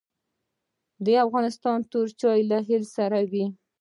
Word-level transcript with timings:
د 1.05 1.07
افغانستان 1.25 1.77
تور 1.91 2.07
چای 2.21 2.41
له 2.49 2.57
هل 2.67 2.83
سره 2.95 3.19
وي 3.31 3.45